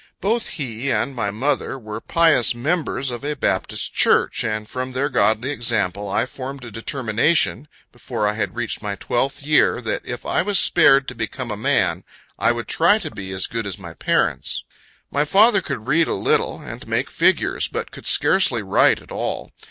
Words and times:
Both 0.19 0.47
he 0.57 0.91
and 0.91 1.13
my 1.15 1.29
mother 1.29 1.77
were 1.77 2.01
pious 2.01 2.55
members 2.55 3.11
of 3.11 3.23
a 3.23 3.35
Baptist 3.35 3.93
church, 3.93 4.43
and 4.43 4.67
from 4.67 4.93
their 4.93 5.09
godly 5.09 5.51
example, 5.51 6.09
I 6.09 6.25
formed 6.25 6.65
a 6.65 6.71
determination, 6.71 7.67
before 7.91 8.27
I 8.27 8.33
had 8.33 8.55
reached 8.55 8.81
my 8.81 8.95
twelfth 8.95 9.43
year, 9.43 9.79
that 9.81 10.01
if 10.03 10.25
I 10.25 10.41
was 10.41 10.57
spared 10.57 11.07
to 11.07 11.13
become 11.13 11.51
a 11.51 11.55
man, 11.55 12.03
I 12.39 12.51
would 12.51 12.67
try 12.67 12.97
to 12.97 13.11
be 13.11 13.31
as 13.31 13.45
good 13.45 13.67
as 13.67 13.77
my 13.77 13.93
parents. 13.93 14.63
My 15.11 15.23
father 15.23 15.61
could 15.61 15.85
read 15.85 16.07
a 16.07 16.15
little, 16.15 16.59
and 16.59 16.87
make 16.87 17.11
figures, 17.11 17.67
but 17.67 17.91
could 17.91 18.07
scarcely 18.07 18.63
write 18.63 19.03
at 19.03 19.11
all. 19.11 19.51